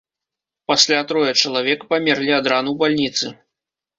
[0.71, 3.25] Пасля трое чалавек памерлі ад ран у бальніцы.